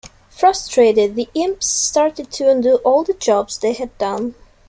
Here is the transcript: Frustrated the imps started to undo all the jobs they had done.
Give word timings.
Frustrated 0.31 1.15
the 1.15 1.29
imps 1.35 1.67
started 1.67 2.31
to 2.31 2.49
undo 2.49 2.77
all 2.77 3.03
the 3.03 3.13
jobs 3.13 3.59
they 3.59 3.73
had 3.73 3.95
done. 3.99 4.33